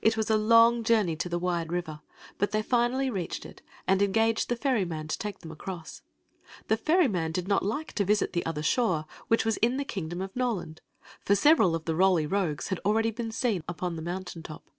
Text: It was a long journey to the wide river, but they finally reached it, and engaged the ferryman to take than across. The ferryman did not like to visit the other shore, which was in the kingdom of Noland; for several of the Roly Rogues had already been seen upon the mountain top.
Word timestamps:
It 0.00 0.16
was 0.16 0.30
a 0.30 0.36
long 0.36 0.84
journey 0.84 1.16
to 1.16 1.28
the 1.28 1.40
wide 1.40 1.72
river, 1.72 2.00
but 2.38 2.52
they 2.52 2.62
finally 2.62 3.10
reached 3.10 3.44
it, 3.44 3.62
and 3.88 4.00
engaged 4.00 4.48
the 4.48 4.54
ferryman 4.54 5.08
to 5.08 5.18
take 5.18 5.40
than 5.40 5.50
across. 5.50 6.02
The 6.68 6.76
ferryman 6.76 7.32
did 7.32 7.48
not 7.48 7.64
like 7.64 7.92
to 7.94 8.04
visit 8.04 8.32
the 8.32 8.46
other 8.46 8.62
shore, 8.62 9.06
which 9.26 9.44
was 9.44 9.56
in 9.56 9.76
the 9.76 9.84
kingdom 9.84 10.22
of 10.22 10.36
Noland; 10.36 10.82
for 11.20 11.34
several 11.34 11.74
of 11.74 11.84
the 11.84 11.96
Roly 11.96 12.28
Rogues 12.28 12.68
had 12.68 12.78
already 12.84 13.10
been 13.10 13.32
seen 13.32 13.64
upon 13.68 13.96
the 13.96 14.02
mountain 14.02 14.44
top. 14.44 14.70